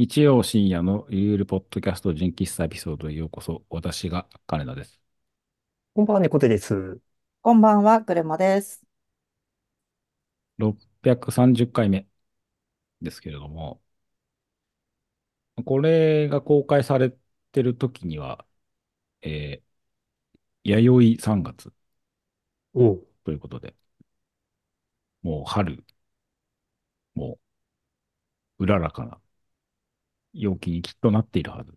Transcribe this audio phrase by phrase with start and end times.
[0.00, 3.64] 日曜深夜のゆるポッドキャスト純喫茶エピソードへようこそ。
[3.68, 4.98] 私が金田です。
[5.94, 6.98] こんばんは、猫背です。
[7.42, 8.82] こんばんは、クレマです。
[10.56, 12.06] 630回目
[13.02, 13.82] ですけれども、
[15.66, 17.14] これが公開され
[17.52, 18.46] てる時には、
[19.20, 21.74] えー、弥生3月
[22.72, 23.06] おう。
[23.24, 23.74] ということで、
[25.22, 25.82] もう春、
[27.14, 27.38] も
[28.58, 29.20] う、うららかな
[30.32, 31.74] 陽気にきっとなっているはず。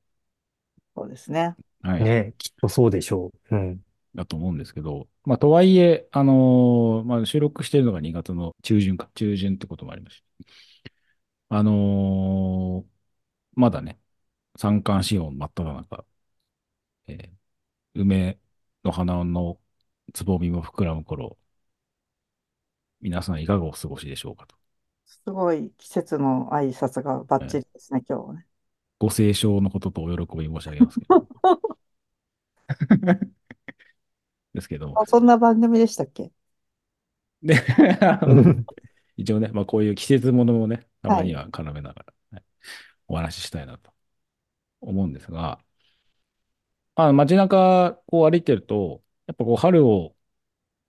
[0.96, 1.56] そうですね。
[1.82, 2.04] はい。
[2.04, 3.56] ねきっとそうでしょう。
[3.56, 3.84] うん。
[4.16, 10.24] だと思うんですけど、まあ、とはいえ、あのーまあ、収録しているのが2月の中旬か、中旬ってこともありますし、
[11.50, 12.90] あのー
[13.56, 14.00] まだね、
[14.58, 16.06] 三寒四温真っ只中、
[17.08, 17.32] えー
[17.96, 18.40] 梅
[18.86, 19.60] の花の
[20.14, 21.38] つぼみも膨らむ頃、
[23.02, 24.56] 皆さんいかがお過ごしでしょうかと。
[25.14, 28.46] すごい季節の挨拶がバッチリですね、今日はね。
[29.00, 31.28] ご清聴のこととお喜び申し上げますけど。
[34.54, 34.90] ですけど。
[34.90, 36.32] もあ、そんな番組でしたっけ？
[37.42, 37.56] で、
[39.18, 42.44] 一応ね、まあこういう季節ものもね、たまには絡めながら、はい
[43.08, 43.94] お話ししたいなと
[44.82, 45.60] 思うんですが、
[46.96, 50.16] あ街中こう歩いてると、やっぱこう春を、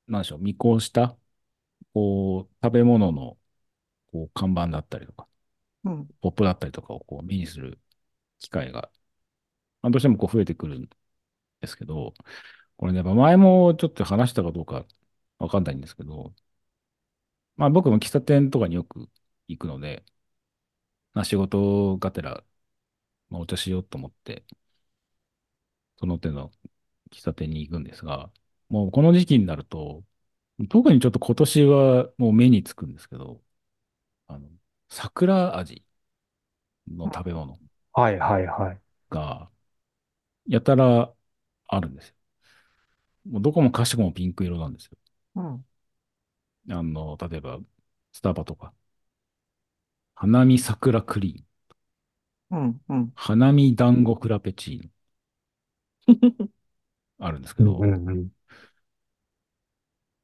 [0.08, 1.16] なんでしょう、見越した、
[1.94, 3.38] こう、食べ物の
[4.14, 5.28] こう看板だったりとか、
[5.84, 6.08] うん。
[6.22, 7.80] ポップだったりとかをこう目にする
[8.40, 8.90] 機会が、
[9.82, 10.88] まあ、どうしてもこう増えてくるん
[11.62, 12.14] ですけど、
[12.78, 14.86] これね、やっぱ前もちょっと話したかどうか
[15.38, 16.34] わかんないんですけど、
[17.56, 19.08] まあ僕も喫茶店とかによく
[19.48, 20.04] 行くので、
[21.12, 22.44] まあ仕事がてら、
[23.30, 24.44] まあ、お茶しようと思って、
[25.98, 26.50] その手の
[27.12, 28.30] 喫茶店に行くんですが、
[28.68, 30.04] もうこの時期になると、
[30.70, 33.42] 特にちょっと今年はもう目につくんですけど、
[34.88, 35.84] 桜味
[36.88, 37.58] の食べ物
[37.92, 38.80] はいはいはい。
[39.10, 39.50] が、
[40.48, 41.14] やたら
[41.68, 42.14] あるんですよ。
[43.26, 44.96] もうどこもかしこもピンク色なんですよ。
[45.34, 45.64] うん。
[46.70, 47.58] あの、例えば、
[48.12, 48.72] スタバとか、
[50.16, 51.44] 花見桜クリーム、
[52.50, 52.80] うん。
[52.88, 53.14] うん。
[53.16, 54.88] 花見団子フラペチーノ、
[57.18, 58.30] あるんですけど、うんうん。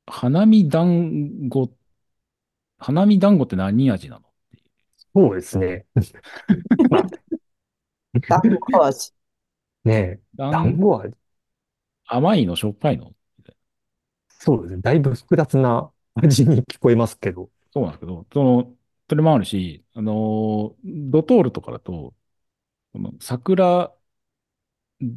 [0.06, 1.74] 花見団子、
[2.78, 4.29] 花見団子って何味なの？
[5.14, 5.86] そうですね。
[6.88, 7.10] まあ、
[8.28, 9.12] 団子味。
[9.84, 11.06] ね団団子は、
[12.06, 13.14] 甘いのしょっぱいの？
[14.28, 14.82] そうですね。
[14.82, 17.50] だいぶ複雑な味に聞こえますけど。
[17.72, 18.76] そうなんですけど、その、
[19.08, 22.14] それもあるし、あのードトールとかだと、
[22.92, 23.94] この桜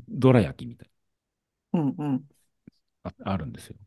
[0.09, 0.89] どら焼きみたい
[1.73, 1.95] うん。
[1.97, 2.27] うん。
[3.03, 3.77] な、ああるんですよ。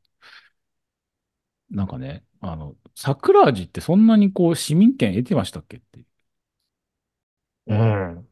[1.70, 6.06] なんかね、あの、桜味ってそんなにこう市民権得てましたっけっていう
[7.66, 8.28] うん。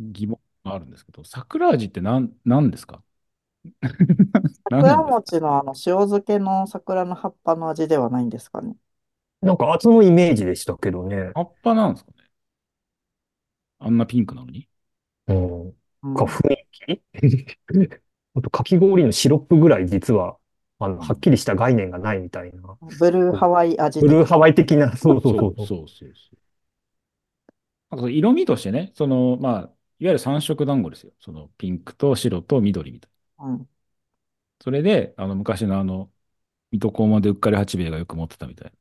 [0.00, 3.02] 疑問があるんですけど、桜味って何、何ですか？
[4.68, 5.28] 何な桜んですか？
[5.28, 8.76] 餅のあの塩漬けの桜の葉っぱの味ではないんですかね？
[9.40, 11.32] なんか、そのイメージでしたけどね。
[11.34, 12.18] 葉っぱなんですかね？
[13.78, 14.68] あんなピンクなのに？
[15.28, 15.68] うん。
[16.02, 17.02] うんか、雰囲気？
[18.34, 20.37] あと、かき氷のシロップぐらい実は、
[20.80, 22.76] あの、はっきりした概念がないみたいな。
[22.98, 26.14] ブルーハワイ味ブルーハワイ的な、 そうそうそうそうそう
[27.98, 31.12] そう色味としてね、その、まあ、いわゆる三色団子ですよ。
[31.20, 33.46] そのピンクと白と緑みたいな。
[33.46, 33.68] うん。
[34.60, 36.12] それで、あの、昔のあの、
[36.72, 38.72] 水戸黄門でうっかり八兵衛がよく持ってたみたい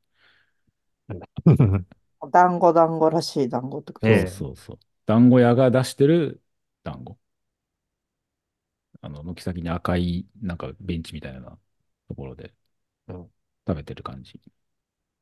[2.31, 4.08] 団子団子らしい団子ってこと？
[4.08, 4.79] そうそうそう。
[5.06, 6.41] 団子屋が出してる
[6.84, 7.18] 団子。
[9.02, 11.58] あの、軒先に赤い、なんかベンチみたいな
[12.09, 12.53] ところで
[13.07, 13.31] うん
[13.67, 14.40] 食べてる感じ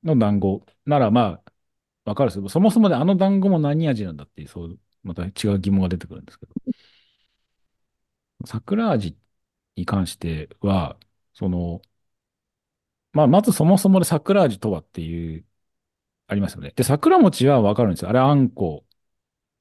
[0.03, 1.51] の団子なら、まあ、
[2.11, 6.55] わかるんですけど、そもそもであの団子も何味なんだっていう、そう、また違う疑問が出てくるんですけど。
[8.45, 9.17] 桜味
[9.75, 10.97] に関しては、
[11.33, 11.81] その、
[13.13, 15.45] まあ、まずそもそもで桜味とはっていう、
[16.27, 16.71] ありますよね。
[16.75, 18.09] で、桜餅はわかるんですよ。
[18.09, 18.85] あれ、あんこ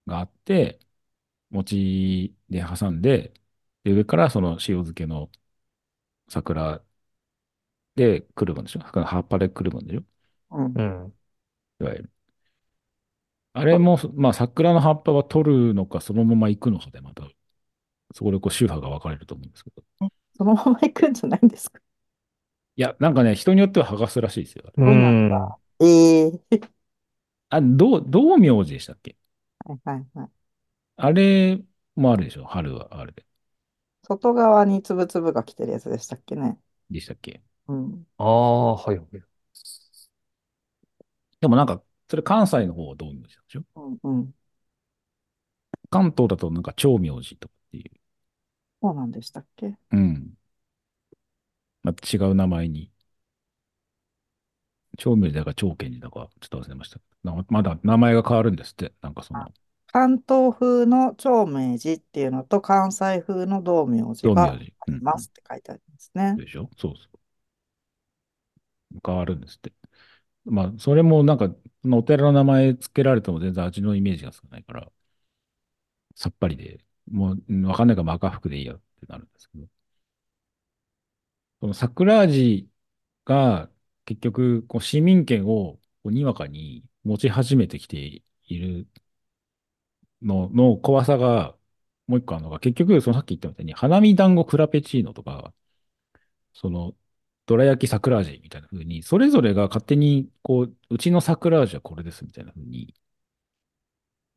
[0.06, 0.80] があって、
[1.50, 3.34] 餅で挟んで、
[3.84, 5.30] で、上からその塩漬けの
[6.28, 6.82] 桜
[7.96, 8.80] でくるむんでしょ？
[8.80, 10.02] 葉っぱでくるむんでしょ？
[10.50, 10.82] うんう。
[10.82, 11.14] ん。
[11.80, 12.10] いわゆる。
[13.52, 17.22] あれも、まあ、桜の葉っぱは取るのか、そのまま行くのかで、また、
[18.12, 19.84] そこでこう、宗派が分かれると思うんですけど。
[20.36, 21.80] そのまま行くんじゃないんですか？
[22.76, 24.64] いや、なんかね、人によっては剥がすらしいですよ。
[24.76, 25.28] うそうなんん。
[25.28, 26.60] だええ
[27.50, 29.16] あ、どう、道明寺でしたっけ？
[29.64, 30.30] はいはいはい。
[30.96, 31.60] あれ
[31.94, 32.44] もあるでしょ？
[32.44, 33.24] 春はあれで。
[34.02, 36.58] 外側につぶつぶが来てるやつでしたっけね？
[36.90, 37.42] でしたっけ？
[37.68, 38.06] うん。
[38.18, 39.08] ああ、はいはい。
[41.40, 43.80] でもなんか、それ関西の方は道明寺なんでしょう？
[43.80, 44.34] んうん。
[45.90, 47.90] 関東だとなんか長明寺とかっていう、
[48.82, 49.76] そうなんでしたっけ？
[49.92, 50.34] うん。
[51.82, 52.90] まあ、違う名前に。
[54.96, 57.00] 長明寺だか長賢寺だか、ちょっと忘れました。
[57.24, 58.92] なまだ名前が変わるんですって？
[59.02, 59.52] なんかその、
[59.88, 64.72] 関東風の長明寺っていうのと関西風の道明寺があ道明寺。
[64.88, 66.34] うんりますって書いてありますね。
[66.36, 66.68] でしょ？
[66.76, 67.13] そうそう。
[69.04, 69.72] 変わるんですって。
[70.46, 71.54] まあ、それもなんか、
[71.92, 74.92] お寺の名前付けられても全然味のイメージが少ないから、
[76.14, 76.80] さっぱりで、
[77.10, 79.66] もう、うんわかんないから赤福でいいやってなるんですけど。
[81.60, 82.68] その桜味
[83.24, 83.70] が
[84.04, 88.88] 結局、こう市民権をこうにわかに持ち始めてきている
[90.22, 91.56] のの怖さが、
[92.06, 95.54] もう一個あるのが、結局、そのさっき言ったみたいに、花見団子クラペチーノとか、
[96.54, 96.94] その、
[97.46, 102.94] どら焼き桜味みたいな風に、それぞれが勝手に、こう、うちの桜味はこれですみたいな風に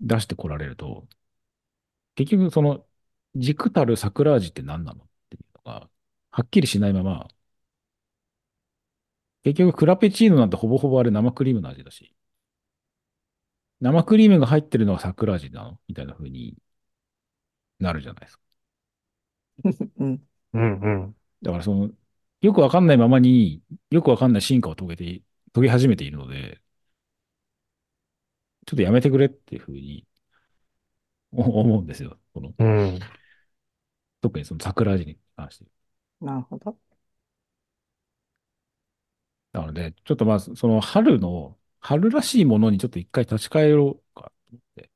[0.01, 1.07] 出してこられると、
[2.15, 2.85] 結局その、
[3.35, 5.89] 軸たる桜味って何なのっていうのが、
[6.31, 7.27] はっきりしないまま、
[9.43, 12.13] 結局クラペチーノなんてほぼほぼあれ生クリームの味だし、
[13.81, 16.57] 生クリームが入ってるのは桜味なのみたいな風に
[17.79, 18.43] なるじゃないですか。
[19.99, 20.27] うん。
[20.53, 21.17] うんうん。
[21.41, 21.89] だからその、
[22.41, 25.21] よくわかんないままによくわかんない進化を遂げて、
[25.53, 26.61] 遂げ始めているので、
[28.67, 30.05] ちょっとやめてくれっていうふうに
[31.31, 32.17] お思うんですよ。
[32.33, 32.99] このうん。
[34.21, 35.65] 特にその桜味に関して。
[36.21, 36.77] なるほど。
[39.53, 44.89] なので、ちょっとまあ、その春の、春らしいものにちょっと一回立ち返ろうかと思って、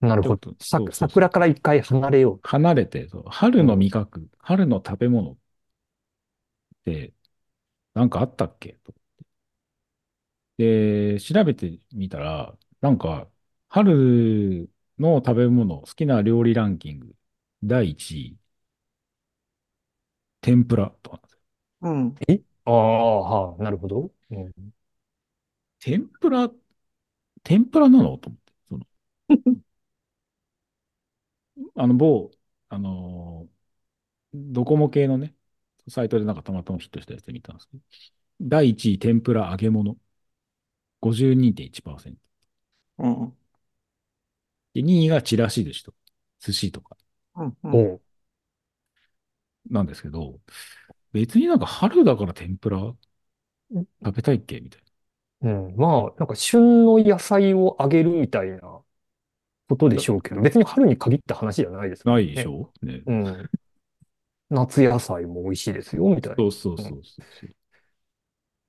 [0.00, 0.36] なるほど。
[0.38, 2.40] ちょっとさそうそうそう桜から一回離れよう。
[2.42, 5.40] 離れて、そう春の味覚、春の食べ物って、
[7.94, 8.74] なんかあったっけ？
[8.84, 8.94] と。
[10.56, 13.30] で、調べてみたら、なんか、
[13.68, 17.14] 春の食べ物、好きな料理ランキング、
[17.62, 18.38] 第1位、
[20.40, 21.40] 天ぷらとかなんですよ。
[21.82, 22.14] うん。
[22.28, 22.42] え？
[22.64, 23.20] ああ、
[23.50, 24.12] はあ、なるほど。
[24.30, 24.52] うん。
[25.80, 26.50] 天ぷら、
[27.44, 28.18] 天ぷらなの？
[28.18, 28.54] と思って。
[28.68, 28.86] その
[31.74, 32.30] あの、某、
[32.68, 33.58] あのー
[34.34, 35.34] ドコモ系のね、
[35.88, 37.82] サイトでなんかたまたまヒットしたやつ見たんですけど、
[38.40, 39.96] 第1位、天ぷら揚げ物、
[41.00, 42.18] 52.1%。
[42.98, 43.36] うん。
[44.74, 45.98] で、2位がちらし寿司とか、
[46.40, 46.96] 寿司とか
[47.36, 47.56] うん。
[47.62, 48.00] うん。
[49.70, 50.40] なんですけど、
[51.12, 52.78] 別になんか春だから天ぷら
[54.04, 54.60] 食べたいっけ？
[54.60, 54.82] みたい
[55.42, 55.76] うん。
[55.76, 58.60] まあ、なんか旬の野菜をあげるみたいな
[59.68, 62.12] ことでしょうけど、別に春に限った話じゃないですな。
[62.12, 62.24] もんね。
[62.24, 62.72] ないでしょ？
[62.82, 63.02] ね。
[63.06, 63.50] うん。
[64.50, 66.36] 夏野菜も美味しいですよ、みたいな。
[66.36, 67.50] そうそうそうそうそう。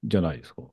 [0.03, 0.63] じゃないですか。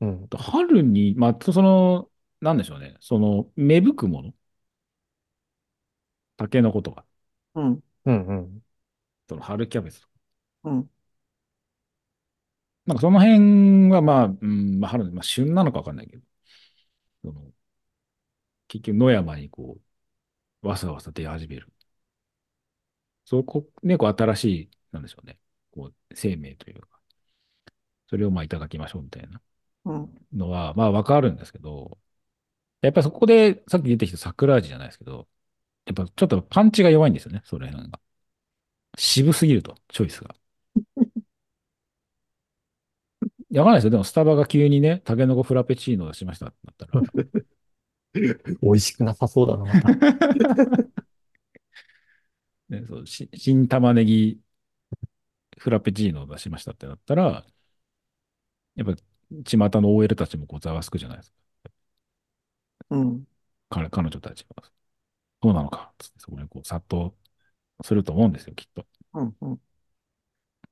[0.00, 0.28] うん。
[0.36, 2.10] 春に、まあ、その、
[2.40, 2.96] なんでしょうね。
[3.00, 4.34] その、芽吹くもの？
[6.36, 7.04] タケノコとか、
[7.54, 7.84] うん。
[8.06, 8.62] うんうん。
[9.28, 10.12] その春キャベツとか。
[10.64, 10.90] うん。
[12.86, 16.22] なんかその辺はまあ、うん、まあ春、まあ旬なのかわかんないけど、
[17.22, 17.52] その、
[18.68, 19.78] 結局野山にこ
[20.62, 21.72] う、わさわさ出始める。
[23.30, 25.38] そこ、ね、こう新しい、なんでしょうね。
[25.70, 27.00] こう、生命というか、
[28.08, 29.40] それをまあいただきましょうみたいな
[29.84, 30.20] うん。
[30.32, 31.98] のは、まあわかるんですけど、
[32.82, 35.28] やっぱりそこでさっき出てきた桜味じゃないですけど、
[35.86, 38.00] やっぱちょっとパンチが弱いんですよね、それ辺が。
[38.98, 40.34] 渋すぎると、チョイスが。
[43.50, 43.90] いやわかんないですよ。
[43.90, 47.04] でも、スタバが急にね、タケノコフラペチーノ出しましたってなったら、
[48.62, 49.94] 美味しくなさそうだな、また。
[52.70, 54.40] ね、そうし新玉ねぎ
[55.58, 57.46] フラペチーノを出しましたってなったら、
[58.76, 58.94] やっぱ、
[59.44, 61.36] 巷の OL たちもこうざわつくじゃないですか。
[62.90, 63.26] うん。
[63.68, 64.64] 彼彼女たちは。
[65.42, 65.94] そうなのか。
[65.98, 67.14] つってそこにこう殺到
[67.84, 68.86] すると思うんですよ、きっと。
[69.14, 69.36] うん。
[69.42, 69.60] うん。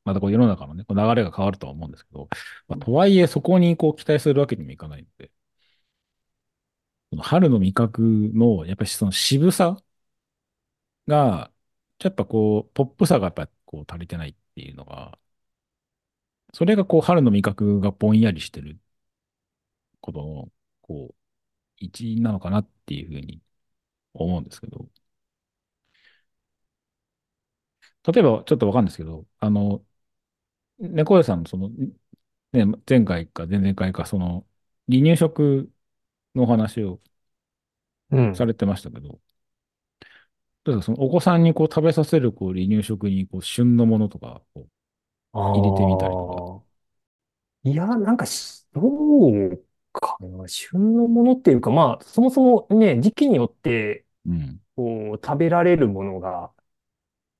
[0.04, 2.28] またこう世の中のね、こう流れが変わるとは思うんですけど、
[2.68, 5.30] まあ、とはいえそこにこう期待するわけにもいかないので、
[7.10, 8.02] その春の味覚
[8.34, 9.82] の、やっぱりその渋さ
[11.06, 11.50] が、
[12.02, 15.18] やっぱこう、ポップさがやっぱこう足りてないっていうのが、
[16.52, 18.78] それがこう春の味覚がぼんやりしてる
[20.00, 20.52] ことの、
[20.82, 21.14] こう、
[21.78, 23.42] 一因なのかなっていうふうに
[24.14, 24.88] 思うんですけど、
[28.06, 29.84] 例えばちょっとわかるんですけど、あの、
[30.78, 31.70] 猫屋さんのその、
[32.52, 34.46] ね、前回か前々回か、その、
[34.90, 35.72] 離乳食
[36.34, 37.00] のお話を
[38.10, 38.42] うん。
[38.42, 39.20] されてましたけど、
[40.68, 44.66] どうですかそのお子さんにこう食べさせるこう離乳食にこう旬のものとかこ
[45.32, 46.64] 入れてみたりと
[47.64, 50.48] いや、なんかし、どうかな。
[50.48, 56.52] 旬のものっていうか、まあ、そもそもね、時期によって、う、うん、こう、食べられるものが、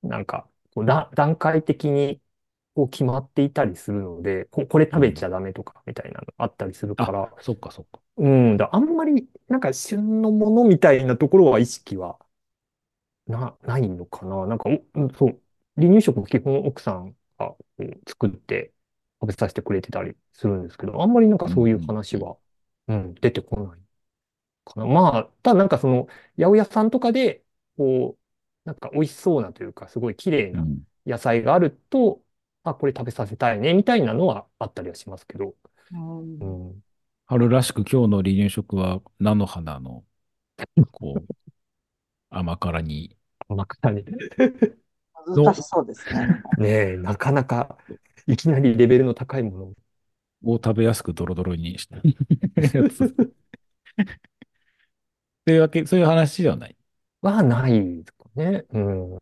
[0.03, 2.21] なんか、こうだ段階的に、
[2.75, 8.01] こう決まっていたりするので、こ、これ食べちゃダメとか、みたいなのあったりするかあら、、そっかそっか。
[8.17, 12.19] うん、だあんまり、なんか旬のものみたいなところは意識は、
[13.29, 14.45] な、ないのかな？
[14.45, 15.41] なんか、おうんそう、
[15.77, 18.73] 離乳食基本奥さんがこう作って
[19.21, 22.37] 食べさせてくれてたりするんですけど、あんまりなんかそういう話は、
[22.87, 23.79] うん、出てこない
[24.65, 24.85] かな。
[24.85, 26.07] まあ、ただなんかその、
[26.37, 27.43] 八百屋さんとかで、
[27.77, 28.19] こう、
[28.65, 30.55] なんか美味しそうなというか、すごい綺麗う。
[30.57, 32.21] なん野菜があると、
[32.63, 35.55] あ、これ食べさせたいね、みたいなのはあったりはしますけど、
[35.91, 36.83] うんうん。
[37.25, 40.03] 春らしく今日の離乳食は菜の花の、
[40.91, 41.35] こう、
[42.29, 43.15] 甘辛に、
[43.49, 44.05] 甘辛に。
[45.43, 46.41] 難しそうですね。
[46.57, 47.77] ねえ、なかなか、
[48.27, 49.65] いきなりレベルの高いもの
[50.53, 51.97] を食べやすくドロドロにした。
[55.45, 56.75] というわけ、そういう話ではない？
[57.21, 58.65] はないですかね。
[58.71, 59.19] うん。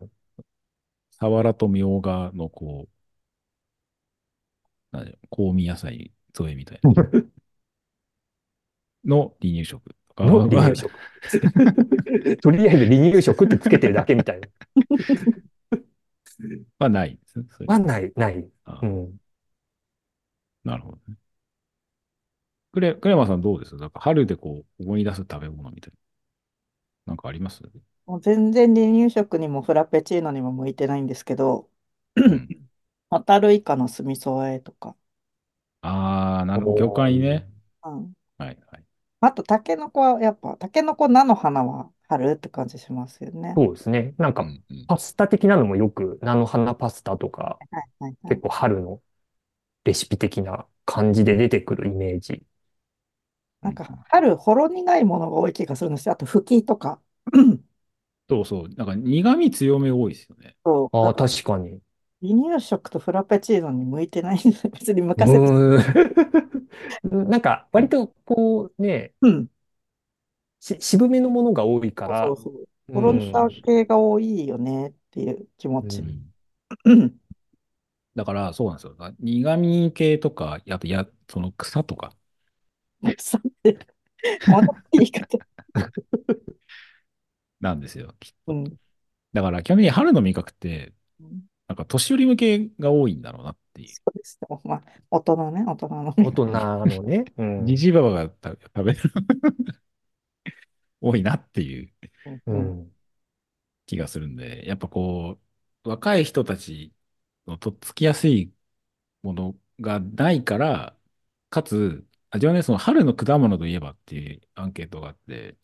[1.11, 2.87] サワラとみょうがのこ
[4.93, 6.89] う、なん香味野菜添えみたいな。
[9.05, 9.95] の離乳食。
[10.25, 10.99] の離乳食。
[12.41, 14.47] とりあえず離乳食ってつけてるだけみたいな。
[16.79, 17.45] はないですね。
[17.49, 18.49] そういうはない、ない。
[18.65, 19.19] あうん。
[20.63, 21.17] なるほどね。
[22.71, 23.75] クレ、クレマさんどうです？
[23.75, 25.93] なんか春でこう思い出す食べ物みたい
[27.05, 27.11] な。
[27.11, 27.61] なんかあります？
[28.07, 31.69] もう全然離乳食にもフラペチーノにも向いてないんですけど、
[32.19, 32.67] ん
[33.09, 34.95] ホタルイカの酢味噌和えとか、
[35.81, 36.75] あー、なるほど。
[36.75, 37.49] 魚介ね。
[37.83, 38.13] うん。
[39.19, 43.55] あと、タケノコはやっぱ、タケノコ菜の花は春って感じしますよね。
[43.55, 44.13] そうですね。
[44.17, 49.01] なんか、うんうんパスタ的なのもよく、菜の花パスタとか、はいはいはい結構春の
[49.85, 52.43] レシピ的な感じで出てくるイメージ。
[53.61, 56.13] なんか春、ほろ苦いものが多い気がするんですよ。
[56.13, 57.01] あと、フキとか。
[58.29, 58.69] そうそう。
[58.69, 60.57] なんか苦味強め多いですよね。
[60.65, 61.81] そうああ、だから確かに。
[62.21, 64.69] 離乳食とフラペチーノに向いてないんで。
[64.69, 65.39] 別に昔は。
[65.39, 69.47] うーん なんか、割とこうね、うん。
[70.59, 72.67] し渋めのものが多いからそう、そう。
[72.89, 76.05] うほろん苦系が多いよねっていう気持ちう。
[76.05, 76.33] ん
[76.85, 77.19] うん。
[78.15, 78.95] だからそうなんですよ。
[79.19, 82.13] 苦味系とか、あとや、その草とか。
[83.19, 83.77] さて、
[84.47, 85.37] ものって言い方。
[87.59, 88.13] なんですよ。
[88.19, 88.77] きうん。
[89.33, 90.93] だから基本的に春の味覚って、
[91.77, 93.89] か年寄り向けが多いんだろうなっていう。
[93.95, 94.59] そうですね。
[94.63, 94.81] まあ、
[95.11, 96.15] 大人ね、大人の。
[96.23, 98.99] 大人のね、 うんじじばばが食べ食べる
[101.01, 101.91] 多いなっていう。
[103.85, 105.39] 気がするんで、やっぱこ
[105.85, 106.93] う、若い人たち
[107.47, 108.53] のとっつきやすい
[109.23, 110.97] ものがないから、
[111.49, 115.57] かつ、あ、自分ね、その春の果物といえばっていうアンケートがあって、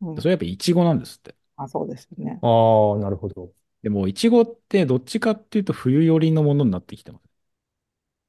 [0.00, 1.36] うんそれやっぱイチゴなんですって。
[1.56, 2.42] あ、そうですよね。
[2.42, 3.52] ああ、なるほど。
[3.82, 7.22] でも、イチゴってどっちかっていうと冬寄りのものになってきてます。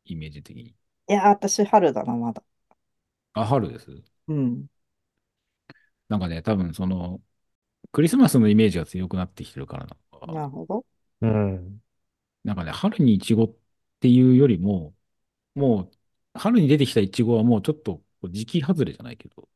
[0.05, 0.75] イメージ的に。
[1.07, 2.43] いや、私、春だな、まだ。
[3.33, 3.87] あ、春です？
[4.27, 4.67] うん。
[6.09, 7.21] なんかね、多分その、
[7.91, 10.85] クリスマスのイメージが強くなってきてるからなのかなるほど。
[11.21, 11.81] うん。
[12.43, 13.55] なんかね、春にイチゴっ
[13.99, 14.95] ていうよりも、
[15.55, 19.49] もう、春に出てきたイチゴはもうちょっと時期外れじゃないけど、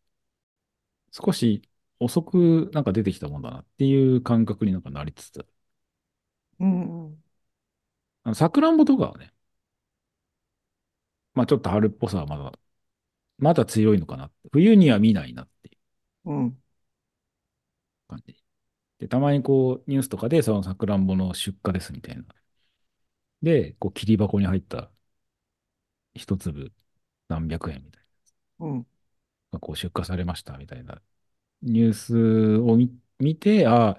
[1.11, 1.61] 少し
[1.99, 5.47] 遅くなんか出てきたもんだなっていう感覚になんかなりつつある。
[6.59, 7.23] うんうん。
[8.23, 9.33] あの、さくらんぼとかはね、
[11.33, 12.51] まあちょっと春っぽさはまだ、
[13.39, 14.49] まだ強いのかなって。
[14.51, 15.77] 冬には見ないなっていう
[16.25, 16.61] うん。
[18.07, 18.35] 感じ。
[18.99, 22.23] で、たまにこう、ニュースとかで、そのさくらんぼの出荷ですみたいな。
[23.41, 24.91] で、こう、切り箱に入った
[26.15, 26.73] 一粒
[27.29, 28.03] 何百円みたい
[28.59, 28.85] うん。
[29.51, 29.57] な。
[29.57, 31.01] がこう、出荷されましたみたいな
[31.61, 33.97] ニュースを見、見て、あ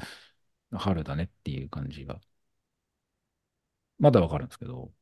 [0.72, 2.20] あ、春だねっていう感じが、
[3.98, 4.92] まだわかるんですけど、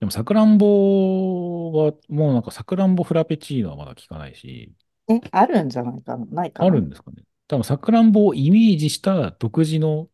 [0.00, 4.74] でも、さくらんぼは、もうなんかさくらんぼフラペチーノはまだ聞かないし、
[5.08, 6.26] え、あるんじゃないかな？
[6.26, 6.68] ないかな？
[6.68, 7.22] あるんですかね。
[7.48, 10.08] 多分、さくらんぼをイメージした独自の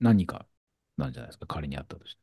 [0.00, 0.46] 何か
[0.96, 1.46] なんじゃないですか？
[1.46, 2.20] 仮にあったとして。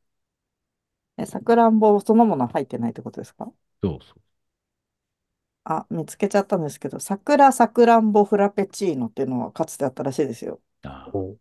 [1.18, 3.52] え、さくらんぼそのものは入ってないってことですか？
[3.84, 4.22] そうそう。
[5.66, 10.62] あ、見つけちゃったんですけど、桜さくらんぼフラペチーノっていうのはかつてあったらしいですよ。
[10.84, 11.38] ああこ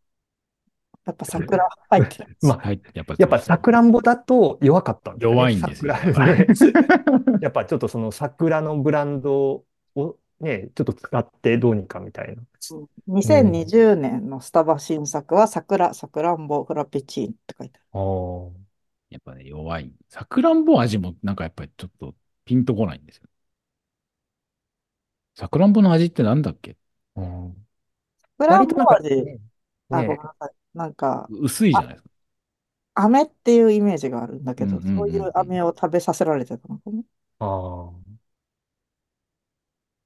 [1.05, 2.37] やっぱ桜入ってる。
[2.43, 5.37] う まあ、はい、やっぱりやっぱさくらんぼだと弱かったんですよね。
[5.37, 6.47] 弱いんですよ桜ね
[7.43, 12.43] やっぱちょっとその桜のブランドをね、ちょっと使ってどうにかみたいな。
[13.07, 18.01] 2020年のスタバ新作は桜さくらんぼフラペチーノって書いてある。
[18.01, 18.63] あ
[19.11, 19.93] やっぱね、弱い。
[20.09, 23.29] さくらんぼ味もなんかやっぱりちょっとピンとこないんですよ。
[25.35, 26.77] さくらんぼの味ってなんだっけ？
[27.15, 27.21] あ。
[27.21, 27.67] うん
[28.19, 29.39] さクランボ割となんか味、ね、
[29.91, 30.62] あ、ごめんね、なさい。
[30.75, 32.11] なんか、薄いじゃないですか。
[32.95, 37.03] 飴っていうイメージがあるんだけど、うんうんうんそういう飴を食べさせられてたのかな。
[37.39, 38.13] ああ、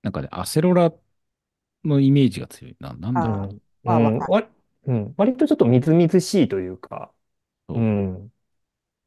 [0.02, 0.92] なんかね、アセロラ
[1.84, 2.76] のイメージが強い。
[2.80, 3.48] な、なんだろうな。
[3.50, 4.50] うん、まあうんわかわ
[4.84, 7.12] うん、割とちょっとみずみずしいというか、
[7.68, 8.32] そううん、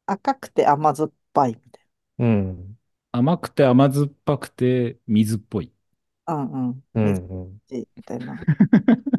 [0.06, 1.86] 赤くて甘酸っぱいみたい
[2.18, 2.78] うん、
[3.12, 5.72] 甘くて甘酸っぱくて水っぽい。
[6.26, 6.34] な。
[6.34, 6.84] うんうん。
[6.94, 7.60] うん、水うん。
[7.70, 8.40] 味みたいな。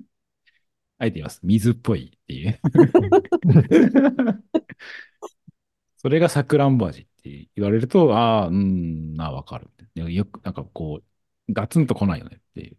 [1.01, 1.39] あえて言います。
[1.41, 2.59] 水っぽいっていう。
[5.97, 9.67] それがさくらんぼ味って言われると、ああ、うん、なあ、わかる。
[9.95, 11.01] よく、なんかこ
[11.49, 12.77] う、ガツンと来ないよねっていう。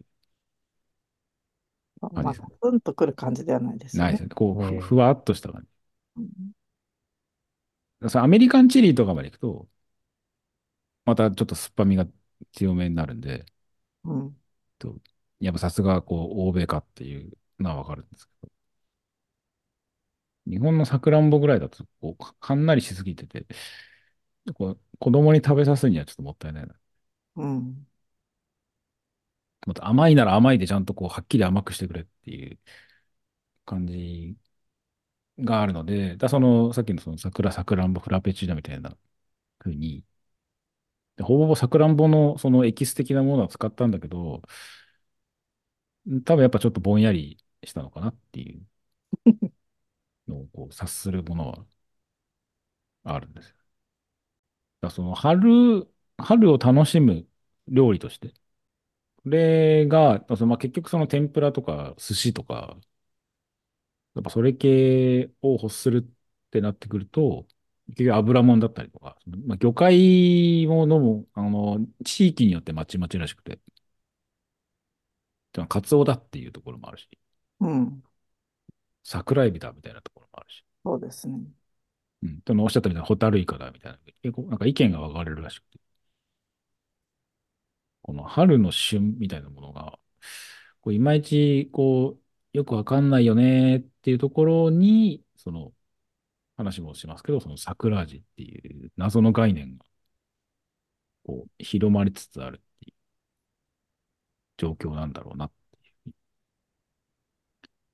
[2.00, 4.10] まあ、ガツンとくる感じではないですよね。
[4.10, 4.28] ないですね。
[4.34, 5.66] こう、ふわっとした感
[6.16, 6.52] うん
[8.02, 8.08] じ。
[8.10, 9.68] そのアメリカンチリとかまで行くと、
[11.04, 12.06] またちょっと酸っぱみが
[12.52, 13.46] 強めになるんで、
[14.04, 14.36] うん。
[14.78, 14.96] と
[15.40, 17.32] やっぱさすがこう欧米かっていう
[17.62, 18.52] のはわかるんですけど、
[20.46, 23.46] 日本のさくらんぼぐらいだとこうかんなりしすぎてて、
[24.54, 26.74] こう子供に食べさすにはちょっともったいないな。
[27.36, 27.86] うん。
[29.66, 32.58] もっと甘いなら甘いでちゃんとこうはっきり甘くしてくれっていう
[33.66, 34.36] 感じ
[35.38, 38.96] があるので、だそのさっきのその桜さくらんぼフラペチーノみたいな
[39.60, 40.04] 風に、
[41.16, 44.42] でほぼほぼさくらんぼのそのエキス的なものは使ったんだけど、
[46.24, 48.62] 多分やっぱちょっとぼんやりしたのかなっていう
[50.28, 51.64] のをこう察するものは
[53.04, 53.56] あるんですよ。
[54.80, 55.88] だその春、
[56.18, 57.26] 春を楽しむ
[57.68, 58.28] 料理として、
[59.24, 62.78] これが、そのまあ、結局その天ぷらとか寿司とか、
[64.14, 67.46] やっぱそれ系を欲するってなってくると、
[67.88, 73.60] 結局油もんだったりとか、まあ、魚介ものも、あの、地域によってまちまちらしくて、
[75.68, 77.08] カツオだっていうところもあるし、
[77.62, 78.02] うん。
[79.04, 81.40] 桜エビだみたいなところもあるし、そうですね。
[82.22, 82.40] うん。
[82.44, 85.78] でもおっしゃったみたいなホタルイカだみたいな、結構なんか意見が分かれるらしくて、
[88.02, 89.98] この春の旬みたいなものが、
[90.80, 92.18] こういまいちこ
[92.54, 95.72] う、よくわかんないよねっていうところに、その
[96.56, 99.84] 話もしますけど、その桜味っていう謎の概念が、
[101.24, 102.96] こう、広まりつつあるっていう
[104.56, 105.52] 状況なんだろうなっ。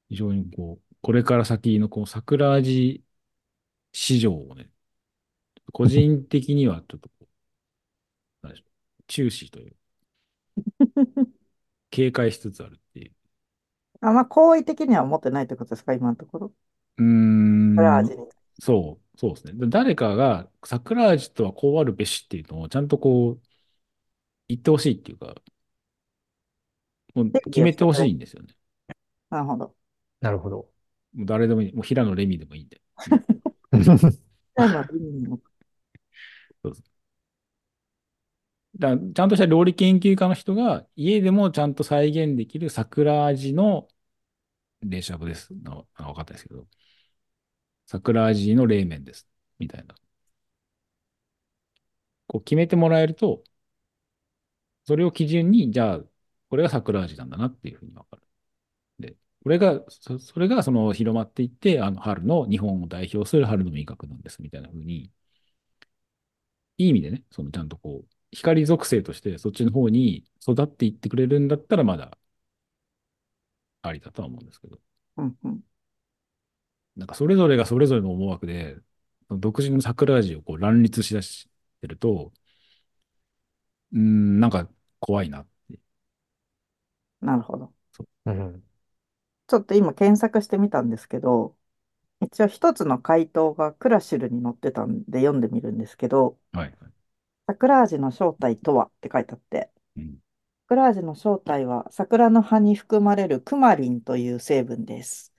[0.09, 3.05] 非常にこう、これから先のこう桜味
[3.93, 4.71] 市場をね、
[5.73, 7.27] 個人的にはちょっとこう、
[8.43, 8.65] なんでしょ
[9.01, 9.77] う、注視という、
[11.91, 13.13] 警戒しつつあるっていう。
[14.01, 16.53] あんま好意的には思ってないってことですか、今のところ。
[16.99, 17.09] うーん
[17.75, 18.27] これは味に。
[18.61, 19.53] そう、そうですね。
[19.55, 23.43] で誰かが桜味とはこうあるべしっていうのをちゃんとこう
[24.49, 25.35] 言ってほしいっていうか、
[27.15, 28.55] もう決めてほしいんですよね。
[29.31, 29.75] なるほど。
[30.21, 30.57] なるほど。
[31.15, 31.73] もう誰でもいい。
[31.73, 32.81] もう平野レミでもいいんで。
[34.57, 35.41] なのでうん
[38.79, 43.89] だちゃんとした料理研究家の人が家でもちゃんと再現できる桜味の
[44.83, 45.55] 冷しゃぶです。
[45.63, 46.67] なあ分かったですけど。
[47.87, 49.27] 桜味の冷麺です。
[49.59, 49.95] みたいな。
[52.29, 53.43] こう決めてもらえると、
[54.85, 56.01] それを基準に、じゃあ、
[56.49, 58.23] これが桜味なんだなっていうふうに分かる。
[59.01, 59.17] で、
[59.49, 65.11] これが、そそれがその広まっていって、あの春の日本を代表する春の味覚なんですみたいなふうに、
[66.79, 72.19] いい意味でね、そのちゃんとこう、光属性としてそっちの方に育っていってくれるんだったらまだ
[73.83, 74.79] ありだとは思うんですけど、
[75.17, 75.61] うんうん。
[76.97, 78.77] なんかそれぞれがそれぞれの思惑で、
[79.31, 81.49] 独自の桜味をこう乱立しだし
[81.81, 82.33] てると、
[83.93, 84.69] うーん、なんか
[85.01, 85.79] 怖いなって。
[87.21, 87.73] なるほど。
[88.27, 88.68] うん。
[89.49, 91.57] ちょっと今検索してみたんですけど、
[92.21, 96.75] 一応一つの回答がクラシルに載ってたんで読んでみるんですけど、はい。
[97.47, 100.19] 桜味の正体とはって書いてあって、うん
[100.69, 105.33] 桜味の正体は桜の葉に含まれるクマリンという成分です。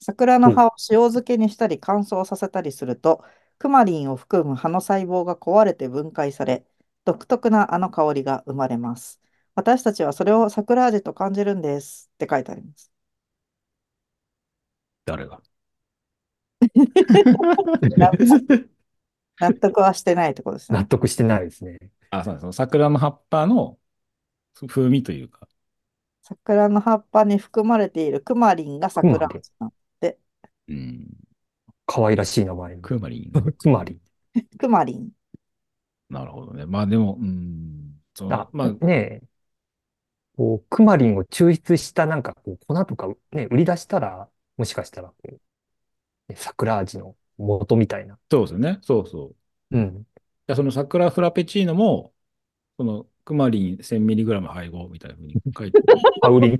[0.00, 3.24] 桜の葉を塩漬けにしたり乾燥させたりすると、
[3.58, 6.66] クマリンを含む葉の細胞が壊れて分解され、
[7.06, 9.20] 独特なあの香りが生まれます。
[9.56, 12.92] 私たちはそれを桜味と感じるんですって書いてあります。
[15.04, 15.40] 誰が？
[19.40, 20.78] 納得はしてないってことですね。
[20.78, 21.78] 納得してないですね。
[22.10, 22.40] あ、そうです。
[22.42, 23.78] その桜の葉っぱの
[24.68, 25.48] 風味というか、
[26.22, 29.72] 桜の葉っぱに含まれているクマリンが桜味なの。
[30.68, 31.06] うん、
[31.86, 32.76] 可愛らしい名前。
[32.76, 33.54] クーマリン。
[33.58, 34.00] つまり。
[34.58, 35.10] クマリン。
[36.08, 36.64] なるほどね。
[36.64, 39.26] まあでも、うん、そのあ、まあ、ねえ。
[40.36, 45.30] こう、クマリンを抽出したなんかこう粉とかね、売り出したら、もしかしたらこう、
[46.28, 48.18] ね桜味の元みたいな。
[48.30, 48.78] そうですよね。
[48.82, 49.34] そうそ
[49.72, 49.76] う。
[49.76, 49.94] うん。
[50.02, 52.12] じゃあその桜フラペチーノも、
[52.76, 55.82] そのクマリン 1000mg 配合みたいなふうに書いて、
[56.20, 56.58] パウリン。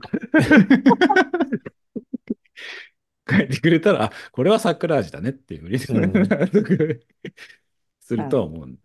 [3.28, 5.80] 書いてくれたら、あ、これは桜味だねっていうふうにうん
[8.00, 8.84] するとは思うんです。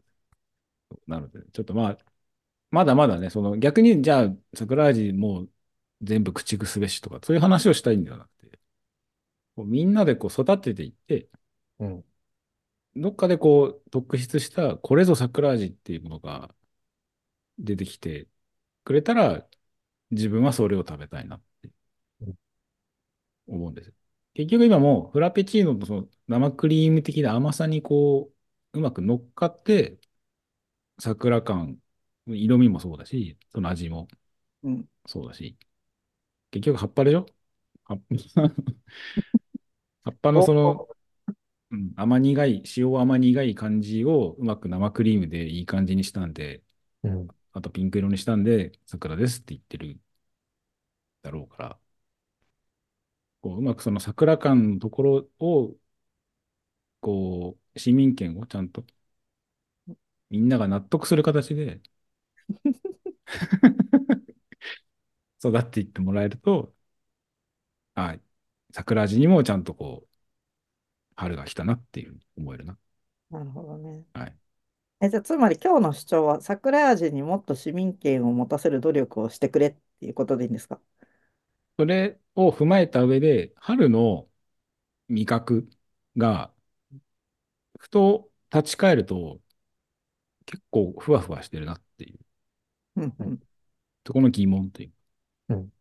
[1.07, 1.97] なので、ちょっとまあ、
[2.71, 5.49] まだまだね、その逆にじゃあ桜味もう
[6.01, 8.27] 全部駆逐すべしとか、そういう話をしたいんではな
[9.59, 11.27] こうみんなでこう育てていって、
[11.79, 12.05] うん。
[12.95, 16.53] どっかでこう特筆したこれぞ桜味っていうものが
[17.57, 18.27] 出てきて
[18.83, 19.47] くれたら
[20.11, 21.71] 自分はそれを食べたいなって
[23.47, 23.93] 思うんです。
[24.33, 28.31] 結局今もうフラペチーノのその生クリーム的な甘さにこ
[28.73, 29.99] ううまく乗っかって
[30.99, 31.77] 桜感、
[32.27, 34.07] 色味もそうだし、その味も
[34.63, 34.85] うん。
[35.05, 35.57] そうだし、
[36.51, 37.25] 結局葉っぱでしょ？
[37.85, 38.01] 葉っ
[40.09, 40.87] 葉っぱのその、
[41.71, 46.63] うん、甘苦い、塩甘苦い感じをうまく生クリームでいい感じにしたんで、
[47.03, 47.27] うん。
[47.53, 49.99] あとピンク色にしたんで、桜ですって言ってる
[51.21, 51.79] だろうから、
[53.41, 55.75] こううまくその桜感のところを、
[57.01, 58.85] こう、市民権をちゃんと、
[60.31, 61.81] みんなが納得する形で
[65.43, 66.73] 育っていってもらえると、
[67.95, 68.19] あ、
[68.71, 70.07] 桜味にもちゃんとこう、
[71.15, 72.77] 春が来たなっていう思えるな。
[73.29, 74.05] なるほどね。
[74.13, 74.35] はい。
[75.01, 80.79] え、じゃあ、つまり今日の主張は、桜味にもっと市民権を持たせる努力をしてくれっていうことでいいんですか？
[81.77, 84.27] それを踏まえた上で、春の
[85.07, 85.69] 味覚
[86.17, 86.53] が、
[87.79, 89.39] ふと立ち返ると、
[90.45, 92.19] 結構ふわふわしてるなっていう、
[92.97, 93.39] うんうん。
[94.05, 94.91] そこの疑問とい
[95.49, 95.71] う。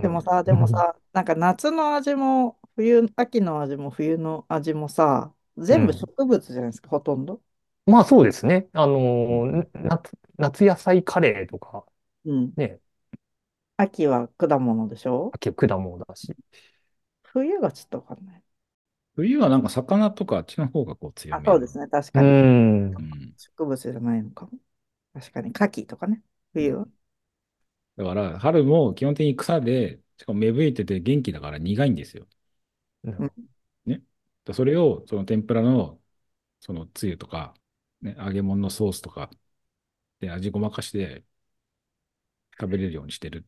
[0.00, 7.42] でもさ、でもさ、なんか夏の味も冬、秋の味も冬の味もさ、全部うん植物じゃないですか、ほとんど。
[7.86, 8.68] まあそうですね。
[8.72, 11.84] あのー、夏、夏野菜カレーとか、
[12.24, 12.56] うん。
[12.56, 12.80] ね、
[13.76, 15.32] 秋は果物でしょ？
[15.32, 16.34] 秋は果物だし。
[17.22, 18.42] 冬がちょっとわかんない。
[19.16, 21.44] 冬はなんか魚とかあっちの方がこう強あ、め。
[21.44, 22.32] そうですね、確うかに。
[22.32, 22.94] ん。
[22.96, 23.36] うん。
[23.36, 24.58] 植物じゃないのかも。
[25.14, 26.22] 確かに、牡蠣とかね、
[26.54, 26.88] 冬は。
[27.96, 32.26] だから、春も基本的に草で、しかも芽吹いてて元気だから苦いんですよ。
[33.04, 33.30] うん
[34.44, 36.00] でそれを、その天ぷらの、
[36.60, 37.54] そのつゆとか、
[38.02, 39.30] ね、揚げ物のソースとか
[40.20, 41.24] で味ごまかして
[42.60, 43.44] 食べれるようにしてる。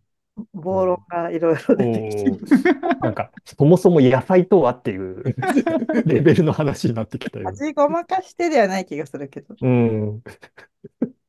[0.52, 5.22] 暴論がいろいろ出てきておーなんか、そもそも野菜とはっていう
[6.06, 7.48] レベルの話になってきたよ。
[7.48, 9.54] 味ごまかしてではない気がするけど。
[9.60, 10.22] うん。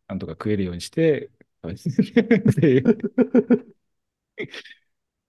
[0.08, 1.30] なんとか食えるようにして、
[1.64, 2.98] 食べてるっていう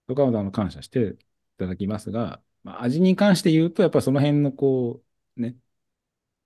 [0.07, 1.17] とかはあの感謝してい
[1.57, 5.03] ただきますが、まあ、味に関して言うと、やっぱりその辺のこ
[5.37, 5.55] う、ね、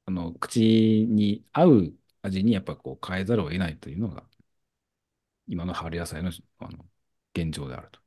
[0.05, 0.61] あの、口
[1.09, 4.25] に合う味にやっぱこう変えざるを得ないというのが、
[5.47, 6.85] 今の春野菜のあの
[7.33, 7.99] 現状であると。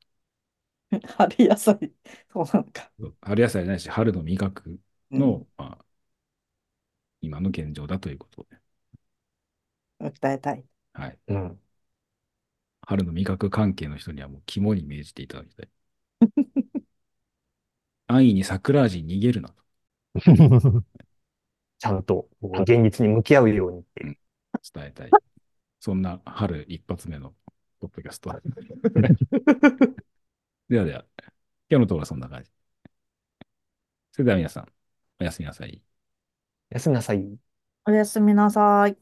[1.19, 1.93] 春野菜、
[2.33, 2.91] そうなのか。
[3.23, 4.81] 春野菜ないし、春の味覚
[5.15, 5.85] の、うんまあ、
[7.21, 8.59] 今の現状だということで、
[10.01, 10.65] 訴えたい。
[10.95, 11.19] はい。
[11.29, 11.61] うん。
[12.87, 15.69] 春の味覚関係の人にはもう肝に銘じていただきたい。
[18.07, 19.63] 安易に桜味に逃げるなと。
[21.79, 24.19] ちゃんと現実に向き合うようにっていう。
[24.73, 25.11] 伝えたい。
[25.81, 27.35] そんな春一発目の
[27.81, 28.31] ポッドキャスト。
[30.69, 31.05] ではでは、
[31.69, 32.51] 今日のところはそんな感じ。
[34.13, 34.73] それでは皆さん、
[35.21, 35.83] おやすみなさい。
[36.71, 37.39] おやすみなさい。
[37.85, 38.97] おやすみなさい。